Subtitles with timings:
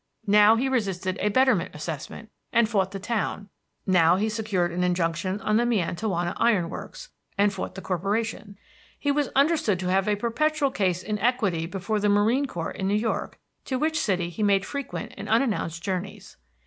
[0.25, 3.49] Now he resisted a betterment assessment, and fought the town;
[3.85, 8.57] now he secured an injunction on the Miantowona Iron Works, and fought the corporation.
[8.97, 12.87] He was understood to have a perpetual case in equity before the Marine Court in
[12.87, 16.35] New York, to which city he made frequent and unannounced journeys.